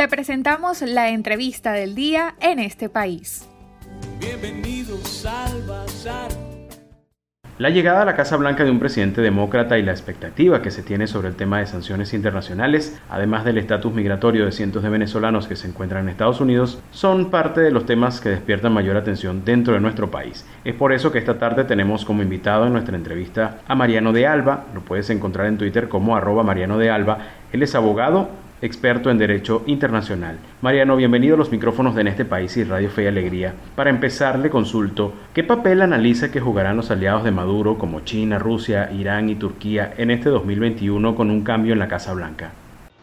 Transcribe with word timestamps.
Te 0.00 0.08
presentamos 0.08 0.80
la 0.80 1.10
entrevista 1.10 1.72
del 1.72 1.94
día 1.94 2.34
en 2.40 2.58
este 2.58 2.88
país. 2.88 3.46
Bienvenidos 4.18 5.26
al 5.26 5.60
Bazar. 5.68 6.30
La 7.58 7.68
llegada 7.68 8.00
a 8.00 8.04
la 8.06 8.16
Casa 8.16 8.38
Blanca 8.38 8.64
de 8.64 8.70
un 8.70 8.78
presidente 8.78 9.20
demócrata 9.20 9.76
y 9.76 9.82
la 9.82 9.92
expectativa 9.92 10.62
que 10.62 10.70
se 10.70 10.82
tiene 10.82 11.06
sobre 11.06 11.28
el 11.28 11.36
tema 11.36 11.58
de 11.58 11.66
sanciones 11.66 12.14
internacionales, 12.14 12.98
además 13.10 13.44
del 13.44 13.58
estatus 13.58 13.92
migratorio 13.92 14.46
de 14.46 14.52
cientos 14.52 14.82
de 14.82 14.88
venezolanos 14.88 15.46
que 15.46 15.54
se 15.54 15.68
encuentran 15.68 16.04
en 16.04 16.08
Estados 16.08 16.40
Unidos, 16.40 16.80
son 16.92 17.30
parte 17.30 17.60
de 17.60 17.70
los 17.70 17.84
temas 17.84 18.22
que 18.22 18.30
despiertan 18.30 18.72
mayor 18.72 18.96
atención 18.96 19.44
dentro 19.44 19.74
de 19.74 19.80
nuestro 19.80 20.10
país. 20.10 20.46
Es 20.64 20.74
por 20.74 20.94
eso 20.94 21.12
que 21.12 21.18
esta 21.18 21.38
tarde 21.38 21.64
tenemos 21.64 22.06
como 22.06 22.22
invitado 22.22 22.66
en 22.66 22.72
nuestra 22.72 22.96
entrevista 22.96 23.58
a 23.68 23.74
Mariano 23.74 24.14
de 24.14 24.26
Alba, 24.26 24.64
lo 24.72 24.80
puedes 24.80 25.10
encontrar 25.10 25.46
en 25.46 25.58
Twitter 25.58 25.90
como 25.90 26.16
arroba 26.16 26.42
Mariano 26.42 26.78
de 26.78 26.88
Alba, 26.88 27.18
él 27.52 27.62
es 27.62 27.74
abogado, 27.74 28.30
experto 28.62 29.10
en 29.10 29.18
Derecho 29.18 29.62
Internacional. 29.66 30.38
Mariano, 30.60 30.96
bienvenido 30.96 31.34
a 31.34 31.38
los 31.38 31.50
micrófonos 31.50 31.94
de 31.94 32.02
En 32.02 32.08
este 32.08 32.24
país 32.24 32.56
y 32.56 32.64
Radio 32.64 32.90
Fe 32.90 33.04
y 33.04 33.06
Alegría. 33.06 33.54
Para 33.74 33.90
empezar, 33.90 34.38
le 34.38 34.50
consulto, 34.50 35.12
¿qué 35.32 35.44
papel 35.44 35.82
analiza 35.82 36.30
que 36.30 36.40
jugarán 36.40 36.76
los 36.76 36.90
aliados 36.90 37.24
de 37.24 37.30
Maduro 37.30 37.78
como 37.78 38.00
China, 38.00 38.38
Rusia, 38.38 38.90
Irán 38.92 39.30
y 39.30 39.34
Turquía 39.34 39.94
en 39.96 40.10
este 40.10 40.28
2021 40.28 41.14
con 41.14 41.30
un 41.30 41.42
cambio 41.42 41.72
en 41.72 41.78
la 41.78 41.88
Casa 41.88 42.12
Blanca? 42.12 42.52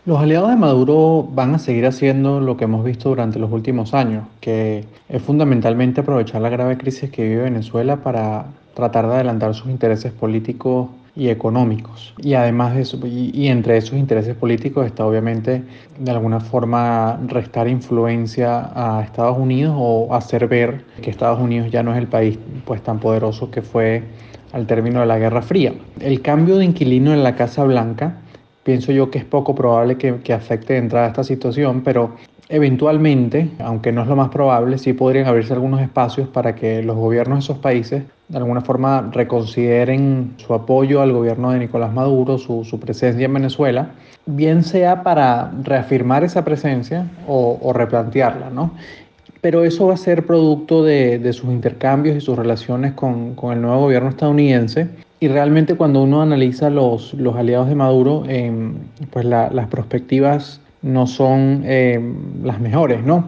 Los 0.05 0.19
aliados 0.19 0.49
de 0.49 0.55
Maduro 0.55 1.27
van 1.33 1.55
a 1.55 1.59
seguir 1.59 1.85
haciendo 1.85 2.39
lo 2.39 2.55
que 2.55 2.63
hemos 2.63 2.85
visto 2.85 3.09
durante 3.09 3.39
los 3.39 3.51
últimos 3.51 3.93
años, 3.93 4.25
que 4.39 4.85
es 5.09 5.21
fundamentalmente 5.21 6.01
aprovechar 6.01 6.41
la 6.41 6.49
grave 6.49 6.77
crisis 6.77 7.09
que 7.09 7.27
vive 7.27 7.43
Venezuela 7.43 7.97
para 7.97 8.45
tratar 8.73 9.07
de 9.07 9.15
adelantar 9.15 9.53
sus 9.53 9.67
intereses 9.69 10.13
políticos 10.13 10.89
y 11.17 11.29
económicos. 11.29 12.13
Y 12.19 12.35
además 12.35 12.75
de 12.75 12.81
eso, 12.81 12.99
y, 13.05 13.47
entre 13.47 13.77
esos 13.77 13.97
intereses 13.97 14.35
políticos 14.35 14.85
está 14.85 15.05
obviamente 15.05 15.63
de 15.97 16.11
alguna 16.11 16.39
forma 16.39 17.19
restar 17.27 17.67
influencia 17.67 18.71
a 18.75 19.03
Estados 19.03 19.37
Unidos 19.37 19.75
o 19.77 20.13
hacer 20.13 20.47
ver 20.47 20.85
que 21.01 21.09
Estados 21.09 21.39
Unidos 21.39 21.71
ya 21.71 21.81
no 21.81 21.91
es 21.91 21.97
el 21.97 22.07
país 22.07 22.37
pues 22.65 22.83
tan 22.83 22.99
poderoso 22.99 23.49
que 23.49 23.63
fue 23.63 24.03
al 24.53 24.67
término 24.67 24.99
de 24.99 25.07
la 25.07 25.17
Guerra 25.17 25.41
Fría. 25.41 25.73
El 25.99 26.21
cambio 26.21 26.57
de 26.57 26.65
inquilino 26.65 27.11
en 27.11 27.23
la 27.23 27.35
Casa 27.35 27.63
Blanca 27.63 28.17
pienso 28.63 28.91
yo 28.91 29.09
que 29.09 29.17
es 29.17 29.25
poco 29.25 29.55
probable 29.55 29.97
que, 29.97 30.17
que 30.17 30.33
afecte 30.33 30.73
de 30.73 30.79
entrada 30.79 31.07
esta 31.07 31.23
situación, 31.23 31.81
pero 31.81 32.11
Eventualmente, 32.49 33.49
aunque 33.59 33.91
no 33.91 34.03
es 34.03 34.07
lo 34.07 34.15
más 34.15 34.29
probable, 34.29 34.77
sí 34.77 34.93
podrían 34.93 35.27
abrirse 35.27 35.53
algunos 35.53 35.81
espacios 35.81 36.29
para 36.29 36.55
que 36.55 36.81
los 36.81 36.95
gobiernos 36.95 37.39
de 37.39 37.43
esos 37.43 37.57
países 37.57 38.03
de 38.29 38.37
alguna 38.37 38.61
forma 38.61 39.09
reconsideren 39.11 40.33
su 40.37 40.53
apoyo 40.53 41.01
al 41.01 41.11
gobierno 41.11 41.51
de 41.51 41.59
Nicolás 41.59 41.93
Maduro, 41.93 42.37
su, 42.37 42.79
presencia 42.79 43.25
en 43.25 43.33
Venezuela, 43.33 43.91
bien 44.25 44.63
sea 44.63 45.03
para 45.03 45.51
reafirmar 45.63 46.23
esa 46.23 46.43
presencia 46.43 47.07
o, 47.27 47.71
replantearla, 47.73 48.49
¿no? 48.49 48.71
Pero 49.39 49.63
eso 49.63 49.87
va 49.87 49.93
a 49.93 49.97
ser 49.97 50.25
producto 50.25 50.83
de, 50.83 51.31
sus 51.33 51.51
intercambios 51.51 52.17
y 52.17 52.21
sus 52.21 52.37
relaciones 52.37 52.93
con, 52.93 53.35
el 53.51 53.61
nuevo 53.61 53.81
gobierno 53.81 54.09
estadounidense. 54.09 54.87
Y 55.19 55.29
realmente 55.29 55.75
cuando 55.75 56.03
uno 56.03 56.21
analiza 56.21 56.69
los, 56.69 57.13
los 57.13 57.35
aliados 57.35 57.69
de 57.69 57.75
Maduro, 57.75 58.23
pues 59.11 59.25
las 59.25 59.67
perspectivas 59.67 60.61
no 60.87 61.07
son 61.07 61.63
eh, 61.65 61.99
las 62.43 62.59
mejores, 62.59 63.03
¿no? 63.03 63.27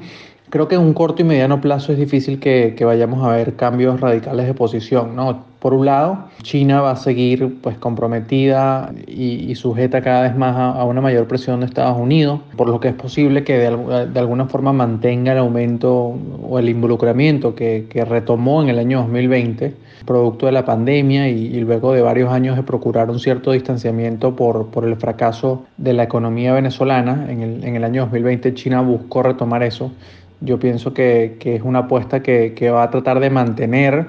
Creo 0.49 0.67
que 0.67 0.75
en 0.75 0.81
un 0.81 0.93
corto 0.93 1.21
y 1.21 1.25
mediano 1.25 1.61
plazo 1.61 1.91
es 1.91 1.99
difícil 1.99 2.39
que, 2.39 2.73
que, 2.75 2.85
vayamos 2.85 3.23
a 3.23 3.35
ver 3.35 3.55
cambios 3.55 3.99
radicales 3.99 4.47
de 4.47 4.53
posición, 4.53 5.15
¿no? 5.15 5.48
Por 5.59 5.73
un 5.73 5.85
lado, 5.85 6.29
China 6.41 6.79
va 6.79 6.91
a 6.91 6.95
seguir 6.95 7.59
pues 7.61 7.77
comprometida 7.77 8.93
y, 9.07 9.53
sujeta 9.55 10.01
cada 10.01 10.21
vez 10.21 10.35
más 10.37 10.55
a, 10.55 10.85
una 10.85 11.01
mayor 11.01 11.27
presión 11.27 11.59
de 11.59 11.65
Estados 11.65 11.97
Unidos, 11.97 12.39
por 12.55 12.69
lo 12.69 12.79
que 12.79 12.87
es 12.87 12.93
posible 12.93 13.43
que 13.43 13.57
de, 13.57 14.07
de 14.07 14.19
alguna 14.19 14.45
forma 14.45 14.71
mantenga 14.71 15.33
el 15.33 15.39
aumento 15.39 16.15
o 16.47 16.59
el 16.59 16.69
involucramiento 16.69 17.55
que, 17.55 17.87
que, 17.89 18.05
retomó 18.05 18.61
en 18.63 18.69
el 18.69 18.79
año 18.79 18.99
2020, 18.99 19.75
producto 20.05 20.45
de 20.45 20.53
la 20.53 20.63
pandemia 20.63 21.27
y, 21.27 21.47
y, 21.47 21.59
luego 21.59 21.91
de 21.91 22.03
varios 22.03 22.31
años 22.31 22.55
de 22.55 22.63
procurar 22.63 23.09
un 23.09 23.19
cierto 23.19 23.51
distanciamiento 23.51 24.37
por, 24.37 24.67
por 24.67 24.85
el 24.85 24.95
fracaso 24.95 25.65
de 25.75 25.91
la 25.91 26.03
economía 26.03 26.53
venezolana. 26.53 27.25
En 27.29 27.41
el, 27.41 27.63
en 27.65 27.75
el 27.75 27.83
año 27.83 28.03
2020 28.03 28.53
China 28.53 28.79
buscó 28.79 29.23
retomar 29.23 29.63
eso 29.63 29.91
yo 30.41 30.57
pienso 30.57 30.93
que, 30.93 31.35
que 31.39 31.55
es 31.55 31.61
una 31.63 31.79
apuesta 31.79 32.21
que, 32.21 32.53
que, 32.55 32.69
va 32.69 32.83
a 32.83 32.89
tratar 32.89 33.19
de 33.19 33.29
mantener 33.29 34.07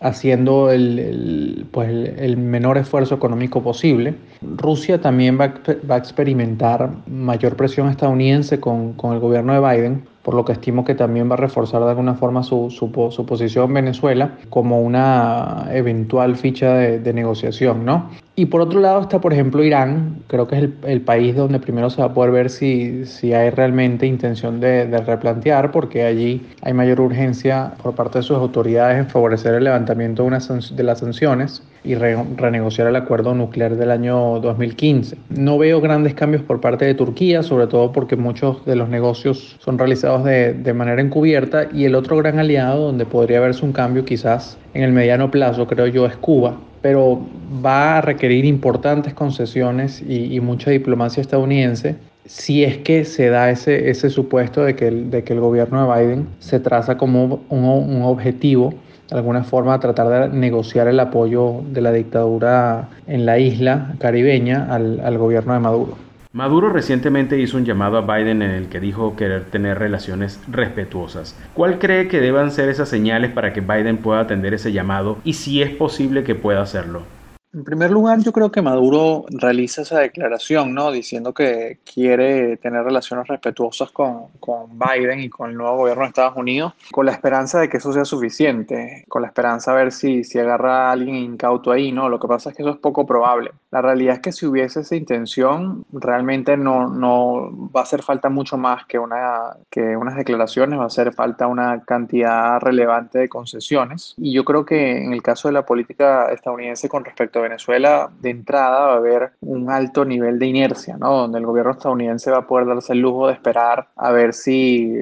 haciendo 0.00 0.70
el, 0.70 0.98
el, 0.98 1.66
pues 1.70 1.90
el, 2.18 2.36
menor 2.36 2.78
esfuerzo 2.78 3.14
económico 3.14 3.62
posible. 3.62 4.14
Rusia 4.40 5.00
también 5.00 5.38
va, 5.38 5.54
va, 5.88 5.96
a 5.96 5.98
experimentar 5.98 6.90
mayor 7.06 7.56
presión 7.56 7.88
estadounidense 7.88 8.58
con, 8.58 8.94
con 8.94 9.12
el 9.12 9.20
gobierno 9.20 9.52
de 9.52 9.60
Biden 9.60 10.04
por 10.22 10.34
lo 10.34 10.44
que 10.44 10.52
estimo 10.52 10.84
que 10.84 10.94
también 10.94 11.30
va 11.30 11.34
a 11.34 11.38
reforzar 11.38 11.82
de 11.82 11.90
alguna 11.90 12.14
forma 12.14 12.42
su, 12.42 12.70
su, 12.70 12.90
posición 13.26 13.68
en 13.68 13.74
Venezuela 13.74 14.36
como 14.50 14.80
una 14.80 15.68
eventual 15.72 16.36
ficha 16.36 16.74
de, 16.74 17.12
negociación, 17.12 17.84
¿no? 17.84 18.08
Y 18.36 18.46
por 18.46 18.60
otro 18.60 18.80
lado 18.80 19.00
está, 19.00 19.20
por 19.20 19.32
ejemplo, 19.32 19.64
Irán, 19.64 20.22
creo 20.28 20.46
que 20.46 20.56
es 20.56 20.68
el, 20.84 21.00
país 21.02 21.34
donde 21.34 21.58
primero 21.58 21.90
se 21.90 22.00
va 22.00 22.08
a 22.08 22.14
poder 22.14 22.30
ver 22.30 22.50
si, 22.50 23.04
si 23.04 23.34
hay 23.34 23.50
realmente 23.50 24.06
intención 24.06 24.60
de, 24.60 24.86
de, 24.86 24.98
replantear, 24.98 25.72
porque 25.72 26.04
allí 26.04 26.46
hay 26.62 26.72
mayor 26.72 27.00
urgencia 27.00 27.72
por 27.82 27.94
parte 27.94 28.18
de 28.18 28.22
sus 28.22 28.36
autoridades 28.36 28.98
en 28.98 29.08
favorecer 29.08 29.54
el 29.54 29.64
levantamiento 29.64 30.22
de, 30.22 30.28
una, 30.28 30.38
de 30.38 30.82
las 30.82 31.00
sanciones 31.00 31.62
y 31.82 31.94
renegociar 31.94 32.88
el 32.88 32.96
acuerdo 32.96 33.34
nuclear 33.34 33.76
del 33.76 33.90
año 33.90 34.40
2015. 34.40 35.16
No 35.30 35.58
veo 35.58 35.80
grandes 35.80 36.14
cambios 36.14 36.42
por 36.42 36.60
parte 36.60 36.84
de 36.84 36.94
Turquía, 36.94 37.42
sobre 37.42 37.66
todo 37.66 37.92
porque 37.92 38.16
muchos 38.16 38.64
de 38.66 38.76
los 38.76 38.88
negocios 38.88 39.56
son 39.60 39.78
realizados 39.78 40.19
de, 40.24 40.72
manera 40.74 41.00
encubierta 41.00 41.68
y 41.72 41.84
el 41.84 41.94
otro 41.94 42.16
gran 42.16 42.38
aliado 42.38 42.86
donde 42.86 43.06
podría 43.06 43.40
verse 43.40 43.64
un 43.64 43.72
cambio 43.72 44.04
quizás 44.04 44.56
en 44.74 44.82
el 44.82 44.92
mediano 44.92 45.30
plazo, 45.30 45.66
creo 45.66 45.86
yo, 45.86 46.06
es 46.06 46.16
Cuba, 46.16 46.56
pero 46.80 47.20
va 47.64 47.98
a 47.98 48.00
requerir 48.00 48.44
importantes 48.44 49.14
concesiones 49.14 50.02
y, 50.06 50.40
mucha 50.40 50.70
diplomacia 50.70 51.20
estadounidense 51.20 51.96
si 52.26 52.64
es 52.64 52.78
que 52.78 53.04
se 53.04 53.28
da 53.28 53.50
ese, 53.50 53.90
ese 53.90 54.10
supuesto 54.10 54.62
de 54.62 54.76
que, 54.76 54.88
el, 54.88 55.10
de 55.10 55.24
que 55.24 55.32
el 55.32 55.40
gobierno 55.40 55.82
de 55.86 56.00
Biden 56.00 56.28
se 56.38 56.60
traza 56.60 56.96
como 56.96 57.40
un, 57.48 58.02
objetivo 58.02 58.74
de 59.08 59.16
alguna 59.16 59.42
forma 59.42 59.80
tratar 59.80 60.30
de 60.30 60.36
negociar 60.36 60.86
el 60.86 61.00
apoyo 61.00 61.62
de 61.72 61.80
la 61.80 61.92
dictadura 61.92 62.88
en 63.06 63.26
la 63.26 63.38
isla 63.38 63.94
caribeña 63.98 64.66
al, 64.70 65.18
gobierno 65.18 65.54
de 65.54 65.58
Maduro. 65.58 66.09
Maduro 66.32 66.70
recientemente 66.70 67.40
hizo 67.40 67.56
un 67.56 67.64
llamado 67.64 67.98
a 67.98 68.02
Biden 68.02 68.40
en 68.42 68.52
el 68.52 68.68
que 68.68 68.78
dijo 68.78 69.16
querer 69.16 69.46
tener 69.46 69.80
relaciones 69.80 70.40
respetuosas. 70.46 71.36
¿Cuál 71.54 71.80
cree 71.80 72.06
que 72.06 72.20
deban 72.20 72.52
ser 72.52 72.68
esas 72.68 72.88
señales 72.88 73.32
para 73.32 73.52
que 73.52 73.60
Biden 73.60 73.96
pueda 73.96 74.20
atender 74.20 74.54
ese 74.54 74.70
llamado 74.70 75.18
y 75.24 75.32
si 75.32 75.60
es 75.60 75.70
posible 75.70 76.22
que 76.22 76.36
pueda 76.36 76.62
hacerlo? 76.62 77.02
En 77.52 77.64
primer 77.64 77.90
lugar, 77.90 78.20
yo 78.20 78.30
creo 78.30 78.52
que 78.52 78.62
Maduro 78.62 79.24
realiza 79.28 79.82
esa 79.82 79.98
declaración, 79.98 80.72
¿no? 80.72 80.92
Diciendo 80.92 81.34
que 81.34 81.80
quiere 81.84 82.56
tener 82.58 82.84
relaciones 82.84 83.26
respetuosas 83.26 83.90
con, 83.90 84.28
con, 84.38 84.78
Biden 84.78 85.18
y 85.18 85.28
con 85.28 85.50
el 85.50 85.56
nuevo 85.56 85.78
gobierno 85.78 86.04
de 86.04 86.10
Estados 86.10 86.36
Unidos, 86.36 86.74
con 86.92 87.06
la 87.06 87.12
esperanza 87.12 87.58
de 87.58 87.68
que 87.68 87.78
eso 87.78 87.92
sea 87.92 88.04
suficiente, 88.04 89.04
con 89.08 89.22
la 89.22 89.28
esperanza 89.28 89.72
de 89.72 89.78
ver 89.78 89.92
si, 89.92 90.22
si 90.22 90.38
agarra 90.38 90.88
a 90.88 90.92
alguien 90.92 91.16
incauto 91.16 91.72
ahí, 91.72 91.90
¿no? 91.90 92.08
Lo 92.08 92.20
que 92.20 92.28
pasa 92.28 92.50
es 92.50 92.56
que 92.56 92.62
eso 92.62 92.70
es 92.70 92.78
poco 92.78 93.04
probable. 93.04 93.50
La 93.72 93.82
realidad 93.82 94.14
es 94.14 94.20
que 94.20 94.30
si 94.30 94.46
hubiese 94.46 94.80
esa 94.80 94.94
intención, 94.94 95.84
realmente 95.92 96.56
no, 96.56 96.88
no 96.88 97.50
va 97.74 97.80
a 97.80 97.82
hacer 97.82 98.02
falta 98.02 98.28
mucho 98.28 98.58
más 98.58 98.86
que, 98.86 99.00
una, 99.00 99.56
que 99.70 99.96
unas 99.96 100.14
declaraciones, 100.14 100.78
va 100.78 100.84
a 100.84 100.86
hacer 100.86 101.12
falta 101.12 101.48
una 101.48 101.82
cantidad 101.82 102.60
relevante 102.60 103.18
de 103.18 103.28
concesiones. 103.28 104.14
Y 104.18 104.32
yo 104.32 104.44
creo 104.44 104.64
que 104.64 105.04
en 105.04 105.12
el 105.12 105.22
caso 105.22 105.48
de 105.48 105.54
la 105.54 105.66
política 105.66 106.30
estadounidense 106.30 106.88
con 106.88 107.04
respecto 107.04 107.39
Venezuela, 107.40 108.10
de 108.20 108.30
entrada 108.30 108.86
va 108.86 108.92
a 108.92 108.96
haber 108.96 109.32
un 109.40 109.70
alto 109.70 110.04
nivel 110.04 110.38
de 110.38 110.46
inercia, 110.46 110.96
¿no? 110.96 111.12
Donde 111.18 111.38
el 111.38 111.46
gobierno 111.46 111.72
estadounidense 111.72 112.30
va 112.30 112.38
a 112.38 112.46
poder 112.46 112.66
darse 112.66 112.92
el 112.92 113.00
lujo 113.00 113.26
de 113.26 113.34
esperar 113.34 113.88
a 113.96 114.10
ver 114.12 114.32
si 114.32 114.94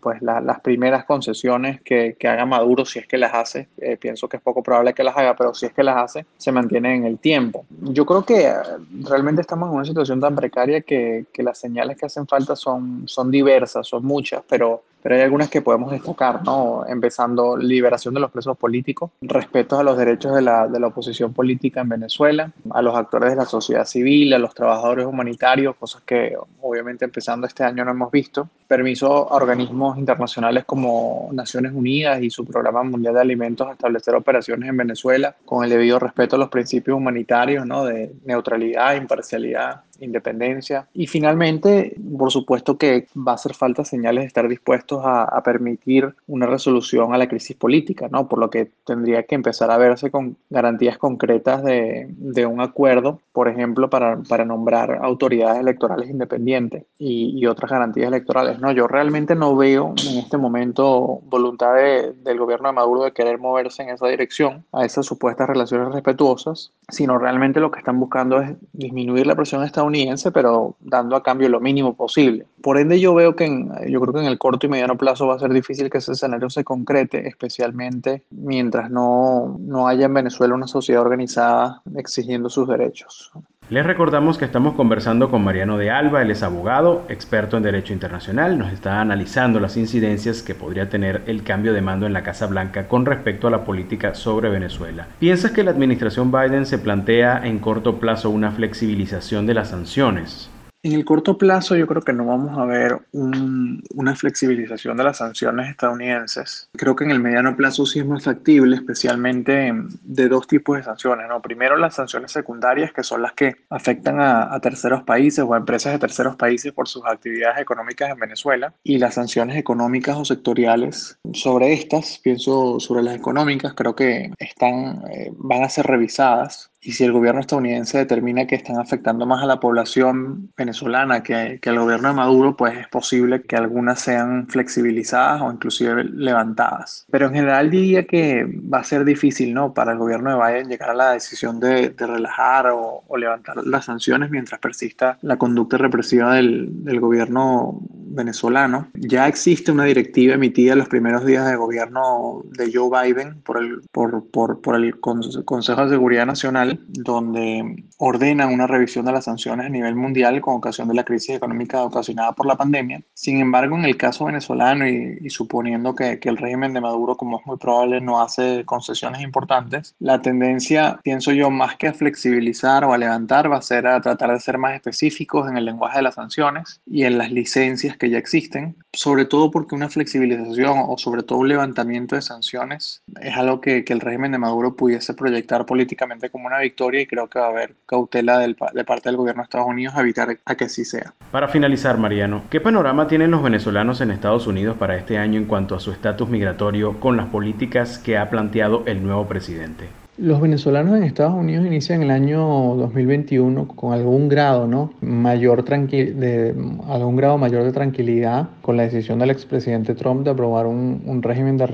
pues 0.00 0.20
las 0.22 0.60
primeras 0.60 1.04
concesiones 1.04 1.80
que, 1.82 2.16
que, 2.18 2.28
haga 2.28 2.44
Maduro, 2.44 2.84
si 2.84 2.98
es 2.98 3.06
que 3.06 3.18
las 3.18 3.34
hace, 3.34 3.68
eh, 3.78 3.96
pienso 3.96 4.28
que 4.28 4.36
es 4.36 4.42
poco 4.42 4.62
probable 4.62 4.94
que 4.94 5.04
las 5.04 5.16
haga, 5.16 5.36
pero 5.36 5.54
si 5.54 5.66
es 5.66 5.72
que 5.72 5.82
las 5.82 5.96
hace, 5.96 6.26
se 6.36 6.52
mantienen 6.52 7.02
en 7.02 7.04
el 7.04 7.18
tiempo. 7.18 7.64
Yo 7.70 8.04
creo 8.04 8.24
que 8.24 8.46
eh, 8.46 8.54
realmente 9.02 9.40
estamos 9.40 9.68
en 9.68 9.76
una 9.76 9.84
situación 9.84 10.20
tan 10.20 10.34
precaria 10.34 10.80
que, 10.80 11.26
que 11.32 11.42
las 11.42 11.58
señales 11.58 11.96
que 11.96 12.06
hacen 12.06 12.26
falta 12.26 12.56
son, 12.56 13.04
son 13.06 13.30
diversas, 13.30 13.86
son 13.86 14.04
muchas, 14.04 14.42
pero 14.48 14.82
pero 15.02 15.16
hay 15.16 15.22
algunas 15.22 15.50
que 15.50 15.62
podemos 15.62 15.90
destacar, 15.90 16.44
¿no? 16.44 16.84
Empezando 16.86 17.56
liberación 17.56 18.14
de 18.14 18.20
los 18.20 18.30
presos 18.30 18.56
políticos, 18.56 19.10
respeto 19.20 19.78
a 19.78 19.82
los 19.82 19.98
derechos 19.98 20.34
de 20.34 20.42
la, 20.42 20.68
de 20.68 20.78
la 20.78 20.86
oposición 20.86 21.32
política 21.32 21.80
en 21.80 21.88
Venezuela, 21.88 22.52
a 22.70 22.82
los 22.82 22.94
actores 22.94 23.30
de 23.30 23.36
la 23.36 23.44
sociedad 23.44 23.84
civil, 23.84 24.32
a 24.32 24.38
los 24.38 24.54
trabajadores 24.54 25.06
humanitarios, 25.06 25.76
cosas 25.76 26.02
que 26.02 26.36
obviamente 26.60 27.04
empezando 27.04 27.46
este 27.46 27.64
año 27.64 27.84
no 27.84 27.90
hemos 27.90 28.10
visto, 28.10 28.48
permiso 28.68 29.30
a 29.30 29.36
organismos 29.36 29.98
internacionales 29.98 30.64
como 30.64 31.28
Naciones 31.32 31.72
Unidas 31.72 32.22
y 32.22 32.30
su 32.30 32.44
Programa 32.44 32.82
Mundial 32.82 33.14
de 33.14 33.20
Alimentos 33.20 33.68
a 33.68 33.72
establecer 33.72 34.14
operaciones 34.14 34.68
en 34.68 34.76
Venezuela 34.76 35.36
con 35.44 35.64
el 35.64 35.70
debido 35.70 35.98
respeto 35.98 36.36
a 36.36 36.38
los 36.38 36.48
principios 36.48 36.96
humanitarios, 36.96 37.66
¿no? 37.66 37.84
De 37.84 38.12
neutralidad, 38.24 38.94
imparcialidad 38.96 39.82
independencia. 40.04 40.88
Y 40.92 41.06
finalmente, 41.06 41.96
por 42.18 42.30
supuesto 42.30 42.76
que 42.78 43.06
va 43.16 43.32
a 43.32 43.34
hacer 43.36 43.54
falta 43.54 43.84
señales 43.84 44.22
de 44.22 44.26
estar 44.26 44.48
dispuestos 44.48 45.04
a, 45.04 45.24
a 45.24 45.42
permitir 45.42 46.14
una 46.26 46.46
resolución 46.46 47.14
a 47.14 47.18
la 47.18 47.28
crisis 47.28 47.56
política, 47.56 48.08
¿no? 48.10 48.28
Por 48.28 48.38
lo 48.38 48.50
que 48.50 48.70
tendría 48.84 49.22
que 49.24 49.34
empezar 49.34 49.70
a 49.70 49.78
verse 49.78 50.10
con 50.10 50.36
garantías 50.50 50.98
concretas 50.98 51.62
de, 51.62 52.06
de 52.10 52.46
un 52.46 52.60
acuerdo, 52.60 53.20
por 53.32 53.48
ejemplo, 53.48 53.90
para, 53.90 54.18
para 54.28 54.44
nombrar 54.44 54.98
autoridades 55.02 55.60
electorales 55.60 56.10
independientes 56.10 56.84
y, 56.98 57.38
y, 57.38 57.46
otras 57.46 57.70
garantías 57.70 58.08
electorales, 58.08 58.58
¿no? 58.58 58.72
Yo 58.72 58.86
realmente 58.86 59.34
no 59.34 59.56
veo 59.56 59.94
en 60.08 60.18
este 60.18 60.36
momento 60.36 61.20
voluntad 61.24 61.74
de, 61.74 62.12
del 62.24 62.38
gobierno 62.38 62.68
de 62.68 62.74
Maduro 62.74 63.04
de 63.04 63.12
querer 63.12 63.38
moverse 63.38 63.82
en 63.82 63.90
esa 63.90 64.06
dirección, 64.08 64.64
a 64.72 64.84
esas 64.84 65.06
supuestas 65.06 65.48
relaciones 65.48 65.92
respetuosas, 65.92 66.72
sino 66.88 67.18
realmente 67.18 67.60
lo 67.60 67.70
que 67.70 67.78
están 67.78 67.98
buscando 67.98 68.40
es 68.40 68.54
disminuir 68.72 69.26
la 69.26 69.34
presión 69.34 69.64
estadounidense, 69.64 69.91
pero 70.32 70.76
dando 70.80 71.16
a 71.16 71.22
cambio 71.22 71.48
lo 71.48 71.60
mínimo 71.60 71.94
posible. 71.94 72.46
Por 72.60 72.78
ende, 72.78 73.00
yo 73.00 73.14
veo 73.14 73.34
que 73.36 73.46
yo 73.88 74.00
creo 74.00 74.12
que 74.12 74.20
en 74.20 74.26
el 74.26 74.38
corto 74.38 74.66
y 74.66 74.68
mediano 74.68 74.96
plazo 74.96 75.26
va 75.26 75.36
a 75.36 75.38
ser 75.38 75.52
difícil 75.52 75.90
que 75.90 75.98
ese 75.98 76.12
escenario 76.12 76.50
se 76.50 76.64
concrete, 76.64 77.26
especialmente 77.26 78.22
mientras 78.30 78.90
no, 78.90 79.56
no 79.60 79.88
haya 79.88 80.06
en 80.06 80.14
Venezuela 80.14 80.54
una 80.54 80.66
sociedad 80.66 81.02
organizada 81.02 81.82
exigiendo 81.96 82.48
sus 82.48 82.68
derechos. 82.68 83.32
Les 83.70 83.86
recordamos 83.86 84.36
que 84.36 84.44
estamos 84.44 84.74
conversando 84.74 85.30
con 85.30 85.42
Mariano 85.42 85.78
de 85.78 85.90
Alba, 85.90 86.20
él 86.20 86.30
es 86.30 86.42
abogado, 86.42 87.06
experto 87.08 87.56
en 87.56 87.62
Derecho 87.62 87.94
Internacional, 87.94 88.58
nos 88.58 88.70
está 88.70 89.00
analizando 89.00 89.60
las 89.60 89.78
incidencias 89.78 90.42
que 90.42 90.54
podría 90.54 90.90
tener 90.90 91.22
el 91.26 91.42
cambio 91.42 91.72
de 91.72 91.80
mando 91.80 92.04
en 92.04 92.12
la 92.12 92.22
Casa 92.22 92.46
Blanca 92.46 92.86
con 92.86 93.06
respecto 93.06 93.46
a 93.46 93.50
la 93.50 93.64
política 93.64 94.14
sobre 94.14 94.50
Venezuela. 94.50 95.06
¿Piensas 95.20 95.52
que 95.52 95.62
la 95.62 95.70
administración 95.70 96.30
Biden 96.30 96.66
se 96.66 96.78
plantea 96.78 97.40
en 97.44 97.60
corto 97.60 97.98
plazo 97.98 98.28
una 98.28 98.50
flexibilización 98.50 99.46
de 99.46 99.54
las 99.54 99.70
sanciones? 99.70 100.51
En 100.84 100.92
el 100.92 101.04
corto 101.04 101.38
plazo 101.38 101.76
yo 101.76 101.86
creo 101.86 102.02
que 102.02 102.12
no 102.12 102.26
vamos 102.26 102.58
a 102.58 102.64
ver 102.64 102.98
un, 103.12 103.84
una 103.94 104.16
flexibilización 104.16 104.96
de 104.96 105.04
las 105.04 105.18
sanciones 105.18 105.70
estadounidenses. 105.70 106.68
Creo 106.72 106.96
que 106.96 107.04
en 107.04 107.12
el 107.12 107.20
mediano 107.20 107.56
plazo 107.56 107.86
sí 107.86 108.00
es 108.00 108.06
más 108.06 108.24
factible, 108.24 108.74
especialmente 108.74 109.72
de 110.02 110.28
dos 110.28 110.48
tipos 110.48 110.76
de 110.76 110.82
sanciones. 110.82 111.28
¿no? 111.28 111.40
Primero 111.40 111.76
las 111.76 111.94
sanciones 111.94 112.32
secundarias, 112.32 112.92
que 112.92 113.04
son 113.04 113.22
las 113.22 113.32
que 113.34 113.54
afectan 113.70 114.20
a, 114.20 114.52
a 114.52 114.60
terceros 114.60 115.04
países 115.04 115.44
o 115.46 115.54
a 115.54 115.58
empresas 115.58 115.92
de 115.92 116.00
terceros 116.00 116.34
países 116.34 116.72
por 116.72 116.88
sus 116.88 117.04
actividades 117.06 117.60
económicas 117.60 118.10
en 118.10 118.18
Venezuela. 118.18 118.74
Y 118.82 118.98
las 118.98 119.14
sanciones 119.14 119.56
económicas 119.56 120.16
o 120.16 120.24
sectoriales 120.24 121.16
sobre 121.32 121.74
estas, 121.74 122.18
pienso 122.18 122.80
sobre 122.80 123.04
las 123.04 123.14
económicas, 123.14 123.74
creo 123.74 123.94
que 123.94 124.32
están, 124.36 125.04
eh, 125.12 125.30
van 125.36 125.62
a 125.62 125.68
ser 125.68 125.86
revisadas 125.86 126.71
y 126.84 126.92
si 126.92 127.04
el 127.04 127.12
gobierno 127.12 127.40
estadounidense 127.40 127.98
determina 127.98 128.46
que 128.46 128.56
están 128.56 128.76
afectando 128.78 129.24
más 129.24 129.40
a 129.42 129.46
la 129.46 129.60
población 129.60 130.50
venezolana 130.56 131.22
que, 131.22 131.60
que 131.62 131.70
al 131.70 131.78
gobierno 131.78 132.08
de 132.08 132.14
Maduro, 132.14 132.56
pues 132.56 132.76
es 132.76 132.88
posible 132.88 133.42
que 133.42 133.54
algunas 133.54 134.00
sean 134.00 134.48
flexibilizadas 134.48 135.42
o 135.42 135.52
inclusive 135.52 136.02
levantadas. 136.02 137.06
Pero 137.10 137.26
en 137.28 137.34
general 137.34 137.70
diría 137.70 138.04
que 138.04 138.44
va 138.44 138.78
a 138.78 138.84
ser 138.84 139.04
difícil 139.04 139.54
¿no? 139.54 139.72
para 139.72 139.92
el 139.92 139.98
gobierno 139.98 140.30
de 140.30 140.44
Biden 140.44 140.68
llegar 140.68 140.90
a 140.90 140.94
la 140.94 141.12
decisión 141.12 141.60
de, 141.60 141.90
de 141.90 142.06
relajar 142.06 142.66
o, 142.66 143.04
o, 143.06 143.16
levantar 143.16 143.64
las 143.64 143.84
sanciones 143.84 144.30
mientras 144.30 144.60
persista 144.60 145.18
la 145.22 145.36
conducta 145.36 145.78
represiva 145.78 146.34
del, 146.34 146.84
del 146.84 146.98
gobierno 146.98 147.80
venezolano. 147.90 148.88
Ya 148.94 149.28
existe 149.28 149.70
una 149.70 149.84
directiva 149.84 150.34
emitida 150.34 150.72
en 150.72 150.80
los 150.80 150.88
primeros 150.88 151.24
días 151.24 151.46
de 151.46 151.54
gobierno 151.54 152.42
de 152.50 152.72
Joe 152.74 152.90
Biden 152.90 153.40
por 153.42 153.58
el, 153.58 153.82
por, 153.92 154.28
por, 154.30 154.60
por 154.60 154.74
el 154.74 154.98
Consejo 154.98 155.84
de 155.84 155.90
Seguridad 155.90 156.26
Nacional 156.26 156.71
donde 156.88 157.84
ordena 157.98 158.46
una 158.46 158.66
revisión 158.66 159.04
de 159.04 159.12
las 159.12 159.24
sanciones 159.24 159.66
a 159.66 159.68
nivel 159.68 159.94
mundial 159.94 160.40
con 160.40 160.54
ocasión 160.54 160.88
de 160.88 160.94
la 160.94 161.04
crisis 161.04 161.36
económica 161.36 161.82
ocasionada 161.82 162.32
por 162.32 162.46
la 162.46 162.56
pandemia. 162.56 163.02
Sin 163.14 163.40
embargo, 163.40 163.76
en 163.76 163.84
el 163.84 163.96
caso 163.96 164.26
venezolano 164.26 164.86
y, 164.88 165.18
y 165.20 165.30
suponiendo 165.30 165.94
que, 165.94 166.18
que, 166.18 166.28
el 166.28 166.36
régimen 166.36 166.72
de 166.72 166.80
Maduro, 166.80 167.16
como 167.16 167.38
es 167.40 167.46
muy 167.46 167.56
probable, 167.56 168.00
no 168.00 168.20
hace 168.20 168.64
concesiones 168.64 169.20
importantes, 169.22 169.94
la 169.98 170.20
tendencia, 170.20 171.00
pienso 171.02 171.32
yo, 171.32 171.50
más 171.50 171.76
que 171.76 171.88
a 171.88 171.94
flexibilizar 171.94 172.84
o 172.84 172.92
a 172.92 172.98
levantar, 172.98 173.50
va 173.50 173.58
a 173.58 173.62
ser 173.62 173.86
a 173.86 174.00
tratar 174.00 174.32
de 174.32 174.40
ser 174.40 174.58
más 174.58 174.74
específicos 174.74 175.48
en 175.48 175.56
el 175.56 175.64
lenguaje 175.64 175.98
de 175.98 176.02
las 176.02 176.14
sanciones 176.14 176.80
y 176.86 177.04
en 177.04 177.18
las 177.18 177.30
licencias 177.30 177.96
que 177.96 178.10
ya 178.10 178.18
existen, 178.18 178.76
sobre 178.92 179.24
todo 179.24 179.50
porque 179.50 179.74
una 179.74 179.88
flexibilización 179.88 180.82
o 180.86 180.96
sobre 180.98 181.22
todo 181.22 181.38
un 181.38 181.48
levantamiento 181.48 182.16
de 182.16 182.22
sanciones 182.22 183.02
es 183.20 183.36
algo 183.36 183.60
que, 183.60 183.84
que 183.84 183.92
el 183.92 184.00
régimen 184.00 184.32
de 184.32 184.38
Maduro 184.38 184.76
pudiese 184.76 185.14
proyectar 185.14 185.66
políticamente 185.66 186.30
como 186.30 186.46
una 186.46 186.58
victoria 186.62 187.00
y 187.00 187.06
creo 187.06 187.28
que 187.28 187.38
va 187.38 187.46
a 187.46 187.50
haber 187.50 187.74
cautela 187.86 188.38
de 188.38 188.84
parte 188.84 189.08
del 189.08 189.16
gobierno 189.16 189.42
de 189.42 189.44
Estados 189.44 189.68
Unidos 189.68 189.94
a 189.94 190.00
evitar 190.00 190.38
a 190.44 190.54
que 190.54 190.64
así 190.64 190.84
sea. 190.84 191.14
Para 191.30 191.48
finalizar, 191.48 191.98
Mariano, 191.98 192.44
¿qué 192.50 192.60
panorama 192.60 193.06
tienen 193.06 193.30
los 193.30 193.42
venezolanos 193.42 194.00
en 194.00 194.10
Estados 194.10 194.46
Unidos 194.46 194.76
para 194.78 194.96
este 194.96 195.18
año 195.18 195.38
en 195.38 195.46
cuanto 195.46 195.74
a 195.74 195.80
su 195.80 195.92
estatus 195.92 196.28
migratorio 196.28 196.98
con 197.00 197.16
las 197.16 197.26
políticas 197.26 197.98
que 197.98 198.18
ha 198.18 198.30
planteado 198.30 198.82
el 198.86 199.02
nuevo 199.02 199.26
presidente? 199.28 200.01
Los 200.22 200.40
venezolanos 200.40 200.96
en 200.96 201.02
Estados 201.02 201.34
Unidos 201.34 201.66
inician 201.66 202.00
el 202.00 202.12
año 202.12 202.38
2021 202.76 203.66
con 203.66 203.92
algún 203.92 204.28
grado, 204.28 204.68
¿no? 204.68 204.92
Mayor 205.00 205.64
de 205.64 206.54
algún 206.88 207.16
grado 207.16 207.38
mayor 207.38 207.64
de 207.64 207.72
tranquilidad 207.72 208.50
con 208.60 208.76
la 208.76 208.84
decisión 208.84 209.18
del 209.18 209.30
expresidente 209.30 209.96
Trump 209.96 210.22
de 210.22 210.30
aprobar 210.30 210.66
un, 210.66 211.02
un 211.06 211.24
régimen 211.24 211.56
de, 211.56 211.66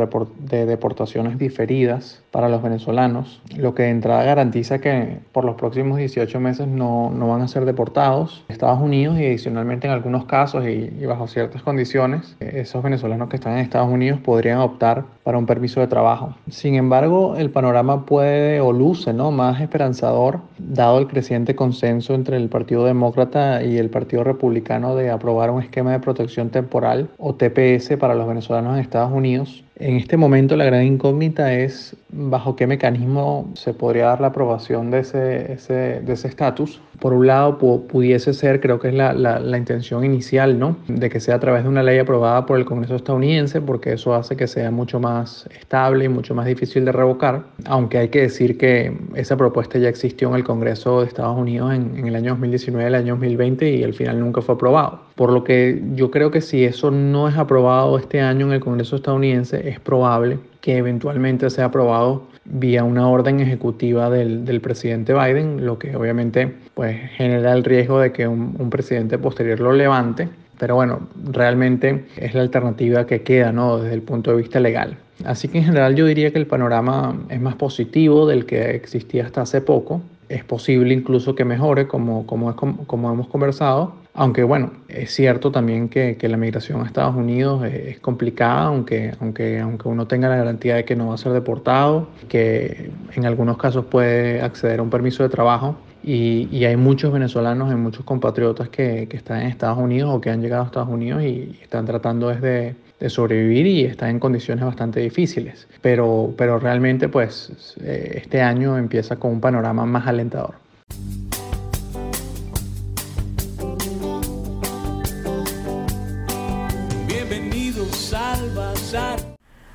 de, 0.49 0.65
deportaciones 0.65 1.37
diferidas 1.37 2.23
para 2.31 2.49
los 2.49 2.63
venezolanos, 2.63 3.43
lo 3.55 3.75
que 3.75 3.83
de 3.83 3.91
entrada 3.91 4.25
garantiza 4.25 4.79
que 4.79 5.19
por 5.33 5.45
los 5.45 5.57
próximos 5.57 5.99
18 5.99 6.41
meses 6.41 6.67
no, 6.67 7.11
no 7.11 7.29
van 7.29 7.43
a 7.43 7.49
ser 7.49 7.67
deportados 7.67 8.47
Estados 8.49 8.81
Unidos 8.81 9.19
y 9.19 9.27
adicionalmente 9.27 9.89
en 9.89 9.93
algunos 9.93 10.25
casos 10.25 10.65
y, 10.65 10.91
y 10.99 11.05
bajo 11.05 11.27
ciertas 11.27 11.63
condiciones, 11.63 12.35
esos 12.41 12.83
venezolanos 12.83 13.29
que 13.29 13.37
están 13.37 13.53
en 13.53 13.59
Estados 13.59 13.91
Unidos 13.91 14.21
podrían 14.21 14.61
optar 14.61 15.05
para 15.23 15.37
un 15.37 15.45
permiso 15.45 15.81
de 15.81 15.89
trabajo. 15.89 16.35
Sin 16.49 16.77
embargo, 16.77 17.37
el 17.37 17.51
panorama 17.51 18.07
puede 18.07 18.38
o 18.63 18.73
luce 18.73 19.13
¿no? 19.13 19.31
más 19.31 19.61
esperanzador, 19.61 20.41
dado 20.59 20.99
el 20.99 21.07
creciente 21.07 21.55
consenso 21.55 22.15
entre 22.15 22.37
el 22.37 22.49
Partido 22.49 22.85
Demócrata 22.85 23.63
y 23.63 23.79
el 23.79 23.91
Partido 23.91 24.25
Republicano 24.25 24.95
de 24.97 25.11
aprobar 25.11 25.51
un 25.51 25.63
esquema 25.63 25.93
de 25.93 26.01
protección 26.01 26.51
temporal 26.51 27.09
o 27.19 27.35
TPS 27.35 27.97
para 27.99 28.15
los 28.15 28.27
venezolanos 28.27 28.75
en 28.75 28.83
Estados 28.83 29.13
Unidos. 29.13 29.65
En 29.81 29.95
este 29.97 30.17
momento 30.17 30.57
la 30.57 30.65
gran 30.65 30.85
incógnita 30.85 31.55
es 31.55 31.97
bajo 32.11 32.57
qué 32.57 32.67
mecanismo 32.67 33.51
se 33.55 33.75
podría 33.75 34.07
dar 34.07 34.21
la 34.21 34.29
aprobación 34.29 34.91
de 34.91 35.01
ese 35.01 35.53
estatus. 35.53 35.69
De 36.07 36.13
ese 36.15 36.99
Por 36.99 37.13
un 37.13 37.29
lado, 37.29 37.59
pudiese 37.59 38.35
ser, 38.35 38.61
creo 38.61 38.81
que 38.81 38.89
es 38.89 38.95
la, 38.95 39.13
la, 39.13 39.39
la, 39.39 39.57
intención 39.57 40.05
inicial, 40.05 40.59
¿no? 40.59 40.77
De 40.89 41.09
que 41.09 41.21
sea 41.21 41.37
a 41.37 41.41
través 41.41 41.63
de 41.63 41.69
una 41.69 41.85
ley 41.85 41.99
aprobada 41.99 42.45
por 42.45 42.59
el 42.59 42.65
Congreso 42.65 42.97
estadounidense, 42.97 43.61
porque 43.61 43.93
eso 43.93 44.15
hace 44.15 44.37
que 44.37 44.49
sea 44.49 44.71
mucho 44.73 44.99
más 44.99 45.49
estable 45.57 46.07
y 46.07 46.09
mucho 46.09 46.35
más 46.35 46.47
difícil 46.47 46.85
de 46.85 46.91
revocar, 46.91 47.45
aunque 47.67 47.99
hay 47.99 48.09
que 48.09 48.23
decir 48.23 48.59
que 48.59 48.97
esa 49.15 49.37
propuesta 49.37 49.79
ya 49.79 49.89
existió 49.89 50.29
en 50.31 50.35
el 50.35 50.45
Congreso 50.45 51.03
de 51.03 51.07
Estados 51.07 51.39
Unidos 51.39 51.73
en, 51.73 51.97
en 51.97 52.07
el 52.09 52.17
año 52.17 52.31
2019, 52.33 52.89
el 52.89 52.95
año 52.97 53.15
2020 53.15 53.71
y 53.71 53.85
al 53.85 53.95
final 53.95 54.19
nunca 54.19 54.43
fue 54.43 54.57
aprobado. 54.57 55.03
Por 55.15 55.33
lo 55.33 55.45
que 55.45 55.83
yo 55.95 56.11
creo 56.11 56.31
que 56.31 56.41
si 56.41 56.65
eso 56.65 56.91
no 56.91 57.29
es 57.29 57.37
aprobado 57.37 57.99
este 57.99 58.21
año 58.21 58.47
en 58.47 58.53
el 58.53 58.61
Congreso 58.61 58.97
estadounidense, 58.97 59.68
es 59.69 59.81
probable 59.81 60.39
que 60.61 60.79
eventualmente 60.79 61.49
sea 61.51 61.67
aprobado 61.67 62.23
vía 62.45 62.85
una 62.85 63.09
orden 63.09 63.41
ejecutiva 63.41 64.09
del, 64.11 64.45
del, 64.45 64.61
presidente 64.61 65.13
Biden, 65.13 65.67
lo 65.67 65.79
que 65.79 65.95
obviamente 65.95 66.55
pues, 66.75 66.97
genera 67.11 67.53
el 67.53 67.63
riesgo 67.65 68.01
de 68.01 68.13
que 68.13 68.27
un, 68.27 68.57
un, 68.59 68.71
presidente 68.71 69.19
posterior 69.19 69.61
lo 69.61 69.73
levante. 69.73 70.29
Pero 70.59 70.75
bueno, 70.75 71.09
realmente 71.31 72.07
es 72.17 72.35
la 72.35 72.41
alternativa 72.41 73.07
que 73.07 73.23
queda 73.23 73.53
¿no? 73.53 73.79
desde 73.79 73.95
el 73.95 74.03
punto 74.03 74.31
de 74.31 74.39
vista 74.39 74.59
legal. 74.59 74.97
Así 75.25 75.49
que 75.49 75.59
en 75.59 75.65
general 75.65 75.95
yo 75.95 76.07
diría 76.07 76.33
que 76.33 76.39
el 76.39 76.47
panorama 76.47 77.17
es 77.29 77.41
más 77.41 77.55
positivo 77.57 78.27
del 78.27 78.47
que 78.47 78.71
existía 78.71 79.25
hasta 79.25 79.43
hace 79.43 79.61
poco. 79.61 80.01
Es 80.29 80.45
posible 80.45 80.95
incluso 80.95 81.35
que 81.35 81.45
mejore, 81.45 81.87
como, 81.87 82.27
como, 82.27 82.55
como 82.55 83.13
hemos 83.13 83.29
conversado, 83.29 83.95
aunque 84.19 84.43
bueno, 84.43 84.73
es 84.89 85.15
cierto 85.15 85.53
también 85.53 85.89
que, 85.89 86.17
que 86.17 86.29
la 86.29 86.37
migración 86.37 86.81
a 86.81 86.87
Estados 86.87 87.15
Unidos 87.15 87.65
es, 87.65 88.01
complicada, 88.01 88.65
aunque, 88.65 89.13
aunque, 89.21 89.61
aunque 89.61 89.89
uno 89.89 90.09
tenga 90.09 90.29
la 90.29 90.37
garantía 90.37 90.75
de 90.75 90.85
que 90.85 90.97
no 90.97 91.09
va 91.09 91.15
a 91.15 91.19
ser 91.19 91.33
deportado, 91.33 92.09
que 92.29 92.91
en 93.15 93.27
algunos 93.27 93.57
casos 93.59 93.85
puede 93.85 94.43
acceder 94.43 94.81
a 94.81 94.83
un 94.83 94.91
permiso 94.91 95.23
de 95.23 95.29
trabajo. 95.29 95.77
Y, 96.03 96.49
y 96.51 96.65
hay 96.65 96.77
muchos 96.77 97.13
venezolanos, 97.13 97.71
hay 97.71 97.77
muchos 97.77 98.05
compatriotas 98.05 98.69
que, 98.69 99.07
que, 99.09 99.17
están 99.17 99.43
en 99.43 99.49
Estados 99.49 99.79
Unidos 99.79 100.11
o 100.13 100.21
que 100.21 100.31
han 100.31 100.41
llegado 100.41 100.63
a 100.63 100.67
Estados 100.67 100.89
Unidos 100.89 101.23
y, 101.23 101.27
y 101.27 101.59
están 101.63 101.87
tratando 101.87 102.29
desde 102.29 102.75
de 102.99 103.11
sobrevivir 103.11 103.67
y 103.67 103.85
están 103.85 104.11
en 104.11 104.19
condiciones 104.19 104.65
bastante 104.65 104.99
difíciles. 104.99 105.69
Pero, 105.81 106.35
pero 106.37 106.59
realmente 106.59 107.09
pues 107.09 107.53
este 107.85 108.43
año 108.43 108.77
empieza 108.77 109.17
con 109.17 109.33
un 109.33 109.41
panorama 109.41 109.87
más 109.87 110.09
alentador. 110.09 110.55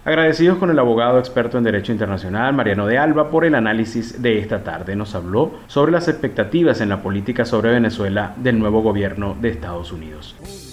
Agradecidos 0.06 0.58
con 0.58 0.70
el 0.70 0.80
abogado 0.80 1.18
experto 1.18 1.58
en 1.58 1.64
Derecho 1.64 1.92
Internacional, 1.92 2.54
Mariano 2.54 2.88
de 2.88 2.98
Alba, 2.98 3.30
por 3.30 3.46
el 3.46 3.56
análisis 3.56 4.22
de 4.22 4.40
esta 4.40 4.64
tarde. 4.64 4.96
Nos 4.96 5.16
habló 5.16 5.54
sobre 5.68 5.94
las 5.94 6.08
expectativas 6.08 6.82
en 6.82 6.90
la 6.90 7.02
política 7.02 7.46
sobre 7.46 7.72
Venezuela 7.72 8.34
del 8.38 8.60
nuevo 8.60 8.82
gobierno 8.82 9.36
de 9.40 9.50
Estados 9.50 9.92
Unidos. 9.92 10.73